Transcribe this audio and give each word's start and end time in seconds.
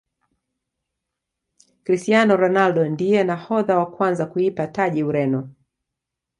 cristiano 1.85 2.33
ronaldo 2.43 2.81
ndiye 2.89 3.23
nahodha 3.23 3.77
wa 3.79 3.85
kwanza 3.91 4.25
kuipa 4.25 4.67
taji 4.67 5.03
Ureno 5.03 5.49